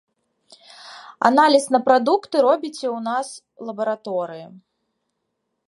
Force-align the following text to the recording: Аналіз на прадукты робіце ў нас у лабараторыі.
Аналіз 1.29 1.65
на 1.75 1.79
прадукты 1.89 2.37
робіце 2.47 2.81
ў 2.95 2.99
нас 3.11 3.27
у 3.37 3.61
лабараторыі. 3.71 4.45